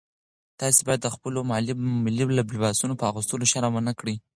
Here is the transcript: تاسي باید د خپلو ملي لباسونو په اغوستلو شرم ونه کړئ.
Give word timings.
تاسي 0.59 0.81
باید 0.87 1.01
د 1.03 1.07
خپلو 1.15 1.39
ملي 2.05 2.25
لباسونو 2.39 2.99
په 2.99 3.05
اغوستلو 3.11 3.49
شرم 3.51 3.71
ونه 3.75 3.93
کړئ. 3.99 4.15